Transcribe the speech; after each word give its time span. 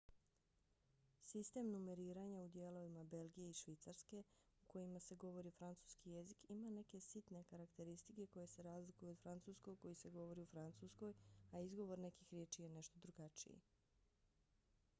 sistem 1.31 1.65
numeriranja 1.71 2.39
u 2.43 2.47
dijelovima 2.47 3.03
belgije 3.03 3.49
i 3.49 3.53
švicarske 3.59 4.23
u 4.61 4.65
kojima 4.67 4.99
se 4.99 5.15
govori 5.15 5.51
francuski 5.57 6.11
jezik 6.11 6.37
ima 6.49 6.69
neke 6.69 6.99
sitne 7.09 7.43
karakteristike 7.43 8.25
koje 8.25 8.47
se 8.47 8.63
razlikuju 8.69 9.11
od 9.11 9.19
francuskog 9.21 9.79
koji 9.81 9.95
se 10.03 10.09
govori 10.17 10.41
u 10.47 10.49
francuskoj 10.55 11.13
a 11.51 11.59
izgovor 11.61 11.99
nekih 11.99 12.33
riječi 12.33 12.63
je 12.63 12.69
nešto 12.79 12.99
drugačiji 13.03 13.61